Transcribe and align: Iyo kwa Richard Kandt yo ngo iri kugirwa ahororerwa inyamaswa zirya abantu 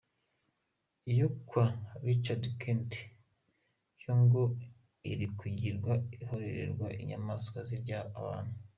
Iyo 1.11 1.27
kwa 1.47 1.65
Richard 2.07 2.43
Kandt 2.61 2.91
yo 4.03 4.13
ngo 4.21 4.43
iri 5.11 5.27
kugirwa 5.39 5.93
ahororerwa 6.23 6.87
inyamaswa 7.01 7.59
zirya 7.69 7.99
abantu 8.19 8.55